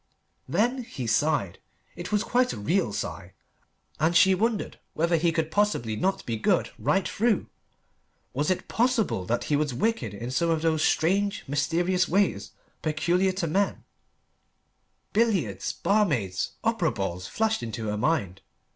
Then 0.49 0.81
he 0.83 1.05
sighed: 1.05 1.59
it 1.95 2.11
was 2.11 2.23
quite 2.23 2.53
a 2.53 2.57
real 2.59 2.91
sigh, 2.91 3.33
and 3.99 4.17
she 4.17 4.33
wondered 4.33 4.79
whether 4.95 5.15
he 5.15 5.31
could 5.31 5.51
possibly 5.51 5.95
not 5.95 6.25
be 6.25 6.37
good 6.37 6.71
right 6.79 7.07
through. 7.07 7.45
Was 8.33 8.49
it 8.49 8.67
possible 8.67 9.25
that 9.27 9.43
he 9.43 9.55
was 9.55 9.75
wicked 9.75 10.15
in 10.15 10.31
some 10.31 10.49
of 10.49 10.63
those 10.63 10.83
strange, 10.83 11.43
mysterious 11.47 12.07
ways 12.07 12.49
peculiar 12.81 13.31
to 13.33 13.45
men: 13.45 13.83
billiards 15.13 15.71
barmaids 15.71 16.53
opera 16.63 16.91
balls 16.91 17.27
flashed 17.27 17.61
into 17.61 17.87
her 17.89 17.97
mind. 17.97 18.41